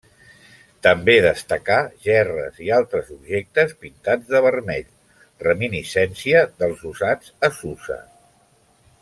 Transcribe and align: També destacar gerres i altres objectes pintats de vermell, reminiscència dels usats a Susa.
També 0.85 1.13
destacar 1.25 1.77
gerres 2.07 2.57
i 2.67 2.71
altres 2.77 3.11
objectes 3.17 3.75
pintats 3.83 4.33
de 4.33 4.43
vermell, 4.47 4.89
reminiscència 5.49 6.43
dels 6.65 6.83
usats 6.95 7.35
a 7.51 7.53
Susa. 7.61 8.01